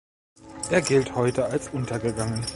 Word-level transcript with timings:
Er 0.71 0.81
gilt 0.81 1.13
heute 1.13 1.45
als 1.45 1.67
untergegangen. 1.69 2.43